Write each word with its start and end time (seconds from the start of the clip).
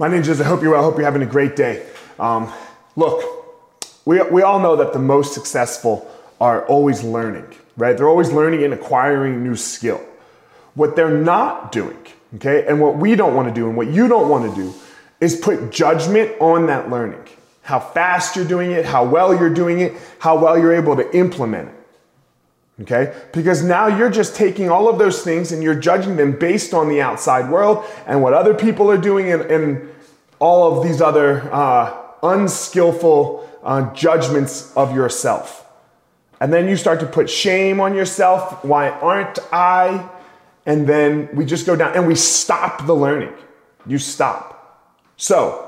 My 0.00 0.08
ninjas, 0.08 0.40
I 0.40 0.44
hope 0.44 0.62
you're 0.62 0.70
well. 0.70 0.80
I 0.80 0.84
hope 0.84 0.96
you're 0.96 1.04
having 1.04 1.20
a 1.20 1.26
great 1.26 1.56
day. 1.56 1.86
Um, 2.18 2.50
look, 2.96 3.22
we, 4.06 4.22
we 4.22 4.40
all 4.40 4.58
know 4.58 4.76
that 4.76 4.94
the 4.94 4.98
most 4.98 5.34
successful 5.34 6.10
are 6.40 6.64
always 6.68 7.02
learning, 7.02 7.44
right? 7.76 7.94
They're 7.94 8.08
always 8.08 8.32
learning 8.32 8.64
and 8.64 8.72
acquiring 8.72 9.44
new 9.44 9.56
skill. 9.56 10.00
What 10.72 10.96
they're 10.96 11.10
not 11.18 11.70
doing, 11.70 11.98
okay, 12.36 12.64
and 12.66 12.80
what 12.80 12.96
we 12.96 13.14
don't 13.14 13.34
want 13.34 13.48
to 13.48 13.54
do 13.54 13.68
and 13.68 13.76
what 13.76 13.88
you 13.88 14.08
don't 14.08 14.30
want 14.30 14.48
to 14.48 14.62
do 14.62 14.72
is 15.20 15.36
put 15.36 15.70
judgment 15.70 16.32
on 16.40 16.68
that 16.68 16.88
learning. 16.88 17.22
How 17.60 17.78
fast 17.78 18.36
you're 18.36 18.48
doing 18.48 18.70
it, 18.70 18.86
how 18.86 19.04
well 19.04 19.38
you're 19.38 19.52
doing 19.52 19.80
it, 19.80 19.92
how 20.18 20.38
well 20.38 20.58
you're 20.58 20.72
able 20.72 20.96
to 20.96 21.14
implement 21.14 21.68
it. 21.68 21.79
Okay? 22.82 23.14
Because 23.32 23.62
now 23.62 23.86
you're 23.88 24.10
just 24.10 24.34
taking 24.34 24.70
all 24.70 24.88
of 24.88 24.98
those 24.98 25.22
things 25.22 25.52
and 25.52 25.62
you're 25.62 25.74
judging 25.74 26.16
them 26.16 26.38
based 26.38 26.72
on 26.72 26.88
the 26.88 27.02
outside 27.02 27.50
world 27.50 27.84
and 28.06 28.22
what 28.22 28.32
other 28.32 28.54
people 28.54 28.90
are 28.90 28.98
doing 28.98 29.30
and, 29.32 29.42
and 29.42 29.88
all 30.38 30.76
of 30.76 30.86
these 30.86 31.02
other 31.02 31.52
uh, 31.52 31.94
unskillful 32.22 33.48
uh, 33.62 33.92
judgments 33.92 34.74
of 34.76 34.94
yourself. 34.94 35.66
And 36.40 36.52
then 36.52 36.68
you 36.68 36.76
start 36.76 37.00
to 37.00 37.06
put 37.06 37.28
shame 37.28 37.80
on 37.80 37.94
yourself. 37.94 38.64
Why 38.64 38.88
aren't 38.88 39.38
I? 39.52 40.08
And 40.64 40.86
then 40.86 41.28
we 41.34 41.44
just 41.44 41.66
go 41.66 41.76
down 41.76 41.94
and 41.94 42.06
we 42.06 42.14
stop 42.14 42.86
the 42.86 42.94
learning. 42.94 43.34
You 43.86 43.98
stop. 43.98 44.56
So, 45.18 45.66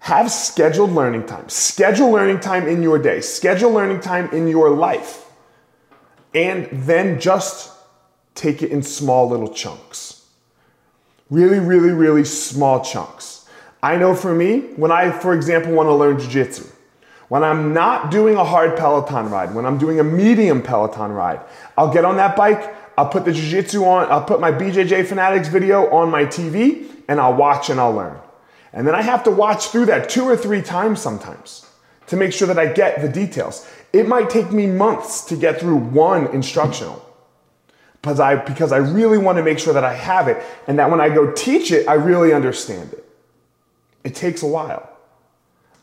have 0.00 0.32
scheduled 0.32 0.90
learning 0.90 1.26
time. 1.26 1.48
Schedule 1.48 2.10
learning 2.10 2.40
time 2.40 2.66
in 2.66 2.82
your 2.82 2.98
day. 2.98 3.20
Schedule 3.20 3.70
learning 3.70 4.00
time 4.00 4.28
in 4.30 4.48
your 4.48 4.70
life 4.70 5.31
and 6.34 6.68
then 6.72 7.20
just 7.20 7.72
take 8.34 8.62
it 8.62 8.70
in 8.70 8.82
small 8.82 9.28
little 9.28 9.48
chunks. 9.48 10.26
Really, 11.30 11.60
really, 11.60 11.90
really 11.90 12.24
small 12.24 12.84
chunks. 12.84 13.48
I 13.82 13.96
know 13.96 14.14
for 14.14 14.34
me, 14.34 14.60
when 14.76 14.92
I, 14.92 15.10
for 15.10 15.34
example, 15.34 15.72
want 15.72 15.88
to 15.88 15.94
learn 15.94 16.16
jujitsu, 16.16 16.70
when 17.28 17.42
I'm 17.42 17.72
not 17.72 18.10
doing 18.10 18.36
a 18.36 18.44
hard 18.44 18.76
Peloton 18.76 19.30
ride, 19.30 19.54
when 19.54 19.64
I'm 19.64 19.78
doing 19.78 19.98
a 19.98 20.04
medium 20.04 20.62
Peloton 20.62 21.12
ride, 21.12 21.40
I'll 21.76 21.92
get 21.92 22.04
on 22.04 22.16
that 22.16 22.36
bike, 22.36 22.74
I'll 22.96 23.08
put 23.08 23.24
the 23.24 23.30
jujitsu 23.30 23.86
on, 23.86 24.10
I'll 24.10 24.24
put 24.24 24.40
my 24.40 24.52
BJJ 24.52 25.06
Fanatics 25.06 25.48
video 25.48 25.90
on 25.90 26.10
my 26.10 26.24
TV, 26.24 26.90
and 27.08 27.18
I'll 27.18 27.34
watch 27.34 27.70
and 27.70 27.80
I'll 27.80 27.94
learn. 27.94 28.18
And 28.72 28.86
then 28.86 28.94
I 28.94 29.02
have 29.02 29.24
to 29.24 29.30
watch 29.30 29.68
through 29.68 29.86
that 29.86 30.08
two 30.08 30.24
or 30.24 30.36
three 30.36 30.62
times 30.62 31.00
sometimes 31.00 31.66
to 32.06 32.16
make 32.16 32.32
sure 32.32 32.46
that 32.48 32.58
I 32.58 32.72
get 32.72 33.00
the 33.00 33.08
details. 33.08 33.66
It 33.92 34.08
might 34.08 34.30
take 34.30 34.52
me 34.52 34.66
months 34.66 35.22
to 35.26 35.36
get 35.36 35.60
through 35.60 35.76
one 35.76 36.28
instructional 36.28 37.04
because 38.00 38.18
I, 38.20 38.36
because 38.36 38.72
I 38.72 38.78
really 38.78 39.18
want 39.18 39.36
to 39.38 39.44
make 39.44 39.58
sure 39.58 39.74
that 39.74 39.84
I 39.84 39.94
have 39.94 40.28
it 40.28 40.42
and 40.66 40.78
that 40.78 40.90
when 40.90 41.00
I 41.00 41.08
go 41.08 41.30
teach 41.32 41.70
it, 41.70 41.86
I 41.86 41.94
really 41.94 42.32
understand 42.32 42.92
it. 42.92 43.04
It 44.02 44.14
takes 44.14 44.42
a 44.42 44.46
while. 44.46 44.88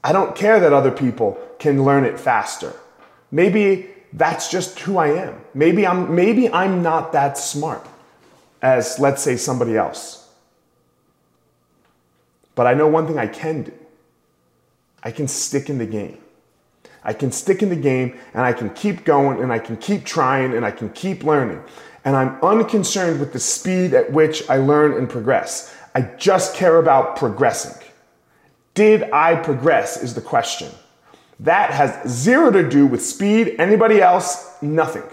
I 0.04 0.12
don't 0.12 0.36
care 0.36 0.60
that 0.60 0.74
other 0.74 0.92
people 0.92 1.40
can 1.60 1.84
learn 1.84 2.04
it 2.04 2.20
faster. 2.20 2.74
Maybe 3.32 3.90
that's 4.12 4.50
just 4.50 4.80
who 4.80 4.98
I 4.98 5.08
am. 5.08 5.42
Maybe 5.54 5.86
I'm, 5.86 6.16
maybe 6.16 6.52
I'm 6.52 6.82
not 6.82 7.12
that 7.14 7.38
smart 7.38 7.86
as, 8.62 9.00
let's 9.00 9.22
say, 9.22 9.38
somebody 9.38 9.78
else. 9.78 10.28
But 12.56 12.68
I 12.68 12.74
know 12.74 12.88
one 12.88 13.08
thing 13.08 13.18
I 13.18 13.28
can 13.28 13.64
do 13.64 13.74
I 15.02 15.12
can 15.12 15.30
stick 15.30 15.70
in 15.70 15.78
the 15.78 15.86
game. 15.86 16.18
I 17.04 17.14
can 17.14 17.32
stick 17.32 17.64
in 17.64 17.70
the 17.70 17.76
game 17.76 18.18
and 18.34 18.44
I 18.44 18.54
can 18.54 18.70
keep 18.72 19.06
going 19.06 19.42
and 19.42 19.52
I 19.52 19.60
can 19.60 19.78
keep 19.78 20.04
trying 20.06 20.54
and 20.54 20.66
I 20.66 20.72
can 20.72 20.90
keep 20.90 21.24
learning. 21.24 21.64
And 22.06 22.16
I'm 22.16 22.42
unconcerned 22.44 23.20
with 23.20 23.34
the 23.34 23.40
speed 23.40 23.94
at 23.94 24.12
which 24.12 24.50
I 24.50 24.58
learn 24.58 24.94
and 24.94 25.10
progress. 25.10 25.76
I 25.96 26.02
just 26.18 26.56
care 26.56 26.78
about 26.78 27.16
progressing. 27.16 27.82
Did 28.74 29.04
I 29.12 29.36
progress 29.36 30.02
is 30.02 30.14
the 30.14 30.22
question. 30.22 30.72
That 31.40 31.72
has 31.72 32.10
zero 32.10 32.52
to 32.52 32.68
do 32.68 32.86
with 32.86 33.04
speed. 33.04 33.56
Anybody 33.60 34.02
else, 34.02 34.62
nothing. 34.62 35.04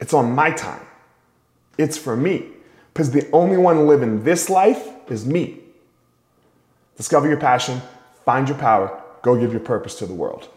It's 0.00 0.14
on 0.14 0.32
my 0.32 0.50
time. 0.50 0.84
It's 1.78 1.96
for 1.96 2.16
me. 2.16 2.48
Because 2.92 3.10
the 3.10 3.28
only 3.32 3.56
one 3.56 3.86
living 3.86 4.22
this 4.24 4.50
life 4.50 4.88
is 5.08 5.24
me. 5.24 5.60
Discover 6.96 7.28
your 7.28 7.38
passion, 7.38 7.80
find 8.24 8.48
your 8.48 8.58
power, 8.58 9.01
go 9.22 9.36
give 9.36 9.52
your 9.52 9.60
purpose 9.60 9.94
to 9.96 10.06
the 10.06 10.14
world. 10.14 10.48